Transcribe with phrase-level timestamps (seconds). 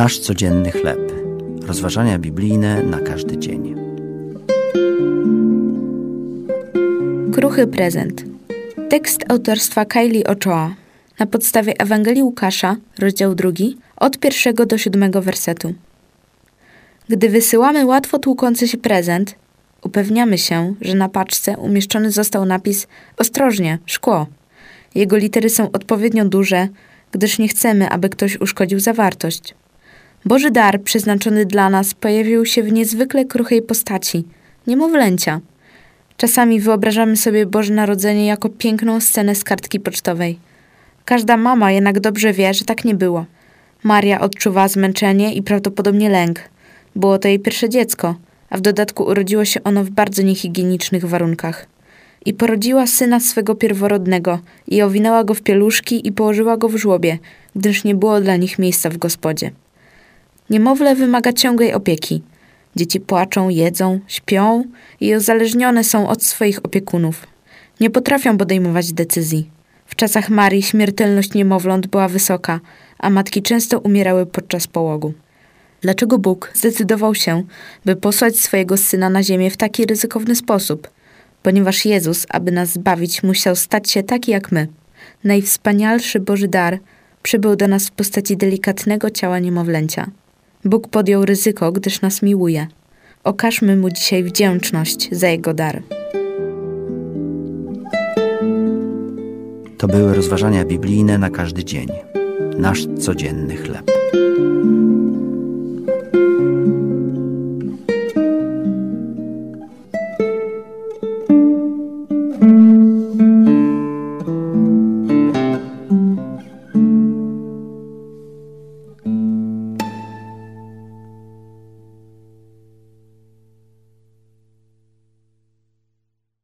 [0.00, 1.12] Nasz codzienny chleb.
[1.66, 3.74] Rozważania biblijne na każdy dzień.
[7.32, 8.24] Kruchy prezent.
[8.90, 10.74] Tekst autorstwa Kylie Ochoa.
[11.18, 15.74] Na podstawie Ewangelii Łukasza, rozdział drugi, od pierwszego do siódmego wersetu.
[17.08, 19.34] Gdy wysyłamy łatwo tłukący się prezent,
[19.82, 24.26] upewniamy się, że na paczce umieszczony został napis Ostrożnie, szkło.
[24.94, 26.68] Jego litery są odpowiednio duże,
[27.12, 29.54] gdyż nie chcemy, aby ktoś uszkodził zawartość.
[30.24, 34.24] Boży dar przeznaczony dla nas pojawił się w niezwykle kruchej postaci
[34.66, 35.40] niemowlęcia.
[36.16, 40.38] Czasami wyobrażamy sobie Boże Narodzenie jako piękną scenę z kartki pocztowej.
[41.04, 43.26] Każda mama jednak dobrze wie, że tak nie było.
[43.82, 46.40] Maria odczuwała zmęczenie i prawdopodobnie lęk.
[46.96, 48.14] Było to jej pierwsze dziecko,
[48.50, 51.66] a w dodatku urodziło się ono w bardzo niehigienicznych warunkach.
[52.26, 57.18] I porodziła syna swego pierworodnego i owinęła go w pieluszki i położyła go w żłobie,
[57.56, 59.50] gdyż nie było dla nich miejsca w gospodzie.
[60.50, 62.22] Niemowlę wymaga ciągłej opieki.
[62.76, 64.64] Dzieci płaczą, jedzą, śpią
[65.00, 67.26] i uzależnione są od swoich opiekunów.
[67.80, 69.50] Nie potrafią podejmować decyzji.
[69.86, 72.60] W czasach Marii śmiertelność niemowląt była wysoka,
[72.98, 75.12] a matki często umierały podczas połogu.
[75.80, 77.42] Dlaczego Bóg zdecydował się,
[77.84, 80.90] by posłać swojego syna na ziemię w taki ryzykowny sposób?
[81.42, 84.68] Ponieważ Jezus, aby nas zbawić, musiał stać się taki jak my.
[85.24, 86.78] Najwspanialszy Boży dar
[87.22, 90.10] przybył do nas w postaci delikatnego ciała niemowlęcia.
[90.64, 92.66] Bóg podjął ryzyko, gdyż nas miłuje.
[93.24, 95.82] Okażmy mu dzisiaj wdzięczność za jego dar.
[99.78, 101.88] To były rozważania biblijne na każdy dzień.
[102.58, 103.99] Nasz codzienny chleb.